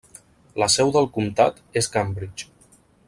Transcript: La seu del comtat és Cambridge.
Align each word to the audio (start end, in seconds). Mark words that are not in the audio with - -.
La 0.61 0.69
seu 0.75 0.89
del 0.95 1.09
comtat 1.17 1.61
és 1.83 1.91
Cambridge. 1.97 2.49